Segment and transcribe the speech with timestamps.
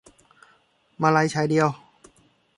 [1.01, 1.69] มาลัยชายเดียว